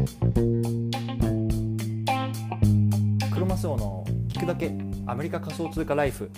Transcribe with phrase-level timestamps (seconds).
[0.00, 0.06] ク
[3.38, 4.72] ロマスオの聞くだけ
[5.06, 6.30] アメリカ仮想通貨ライフ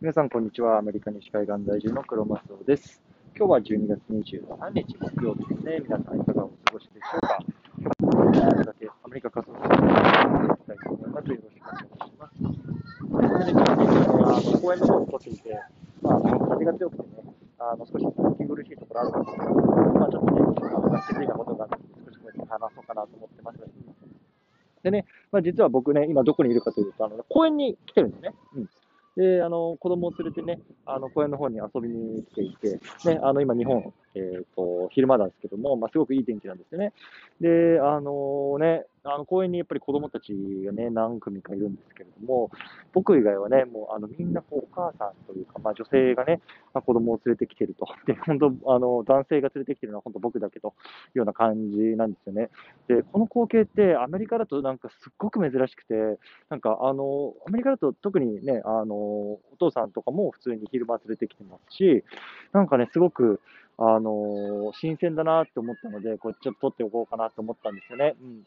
[0.00, 0.78] 皆さん、こんにちは。
[0.78, 3.02] アメリカ西海岸在住の黒マスオです。
[3.36, 5.80] 今日は12月23日木曜日ですね。
[5.82, 7.40] 皆さん、いかがお過ごしでしょうか？
[7.98, 11.28] 今日もだけアメリカ仮想通貨に行きたいと思います。
[11.28, 12.36] よろしくお願いします。
[12.38, 15.60] 今日はね、あの公園の方に撮っていて、
[16.02, 17.08] まあ、あの風が強くてね、
[17.58, 19.57] あの少し息苦しいところあるんですけど、まあ、ちょっとね、
[20.98, 23.58] あの気づいたことがあって、少しこうやって話そうかなと思ってます。
[24.82, 28.34] でね、まあ、実は僕ね、今どこにいるかというと、あの公園に来てるんですね。
[28.56, 28.68] うん
[29.18, 36.92] で、あの、子供を連れてね、あの、公園の方に遊びに来ていて、ね、あの、今日本、えっ、と、昼間なんですけども、まあ、すごくいい天気なんですよね。
[37.40, 40.32] で、あのね、あの、公園にやっぱり子供たち
[40.64, 42.50] がね、何組かいるんですけれども、
[42.92, 46.40] 僕以外はね、もう、あの、みんな、こう、お母さんというか、まあ、女性がね、
[46.74, 47.86] まあ、子供を連れてきてると。
[48.06, 50.70] で、本当、あの、男性が連れてきてるのは本当僕だけとい
[51.16, 52.50] うような感じなんですよね。
[52.88, 62.04] で、この光景ってアメリカだとなんかすっごく珍しくて、なんかあの、アメリカだと特にね、あの、お父さんとかも普通に昼間連れてきてますし、
[62.52, 63.40] なんかね、すごく、
[63.78, 68.16] あの、新鮮だなって思ったので、これちょっと撮っておこうかなと思ったんですよね。
[68.20, 68.44] うん。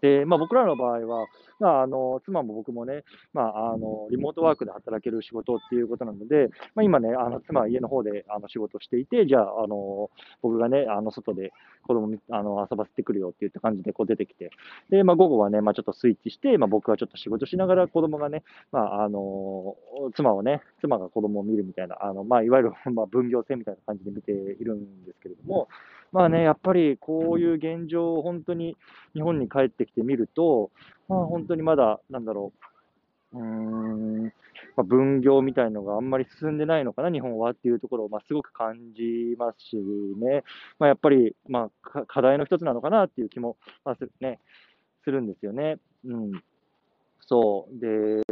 [0.00, 1.26] で、まあ僕らの場合は、
[1.58, 10.10] まああの、妻も僕もね、まああの、リモートワークで働ける仕事っていうことなので、まあ今ね、あの、妻は家の方であの仕事していて、じゃあ、あの、
[10.42, 11.52] 僕がね、あの、外で
[11.86, 14.50] 子供にあの遊ばせてくるよって言った感じでこう出てきて、
[14.90, 19.76] で、まあ午後はね、まあちょっとスイッチして、まあ僕はちょっと仕事しながら子供がね、まああの、
[20.16, 25.68] 妻をね、妻が子供を見るみたいな、あの、まあいわゆる、まあ分業制みたいな感じで見ているんですけれども、
[26.12, 28.76] まあね、やっぱりこういう現状を本当に
[29.14, 30.70] 日本に帰ってきてみると、
[31.08, 32.52] まあ本当にまだ、なんだろ
[33.32, 34.30] う、うーん、ま
[34.78, 40.42] あ、分業みたいのがあんまり進んでないのかな、日本はっていうところを、まあ、すごく感じますしね、
[40.78, 44.40] まあ、やっぱり、まあ、課題の一つなのかなっていう気も、まあすね、
[45.04, 45.78] するんですよね。
[46.04, 46.42] うん。
[47.20, 47.80] そう。
[47.80, 48.22] で、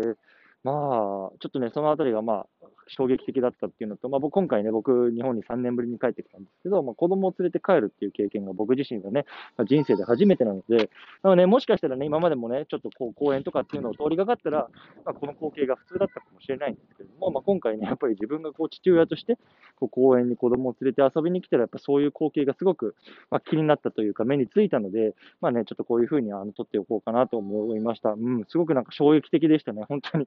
[0.64, 2.57] まあ、ちょっとね、そのあたりが、まあ、
[2.88, 9.24] 衝撃的だったっていうのと、まあ、僕、今回ね、僕、日本に3年ぶりに帰ってきたんですけど、まあ、子供を連れて帰るっていう経験が僕自身がね、
[9.56, 10.90] まあ、人生で初めてなので、
[11.22, 14.68] なので、ね、もしかしたらね、今までもね、ちょっとこう公園とかっていうのを通りがかったら、
[15.04, 19.38] まあ、この光景が普通だったかもしれないんですけども、まあ、今回ね、やっぱり自分がこう父親として、
[19.76, 22.94] こう公園に子供を連れて遊びに来たら、やっぱそういう光景がすごく、
[23.30, 28.10] まあ、気になったというか、目についたので、まあね、ちょっとこういうふうにあの撮っておこうかなと思いました。
[28.10, 30.26] うん、すごくなんか衝撃的でしたね、本当に。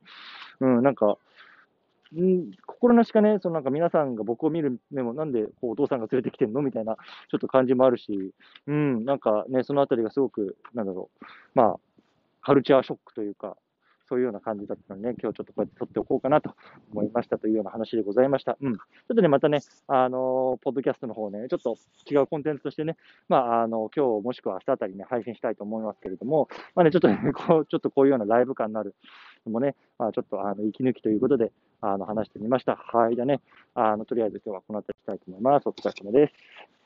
[0.61, 1.17] うん、なんか、
[2.19, 8.33] ん心なしかね、そのなんか皆さんが僕を見る目も、なんでこうお父さんが連れてきてんのみたいな、ちょっと感じもあるし、
[8.67, 11.79] うん、なんかね、そのあたりがすごく、なんだろう、まあ、
[12.41, 13.55] カルチャーショックというか、
[14.11, 16.53] そういうような感じだったのでね、今日ちょっとこうやって撮っておこうかなと
[16.91, 18.57] 思いましたというような話でございました。
[18.61, 18.75] うん。
[18.75, 18.81] ちょ
[19.13, 21.77] っとね、またね、あのポッドキャストの方ね、ちょっと
[22.11, 22.97] 違うコンテンツとしてね、
[23.29, 28.95] まあ、あの、今日もしくは明日あたりね、配信したいと思いますけれども、まあね、ちょっとね、こう、ちょっとこういうようなライブ感のある
[29.49, 32.75] もね、まあ、ちょっと、あの、息抜きということで、あの、話してみました。
[32.75, 33.15] はい。
[33.15, 33.41] じゃあね、
[33.73, 35.67] あの、とりあえず今日はこの辺りしたいと思います。
[35.67, 36.80] お疲れ様です。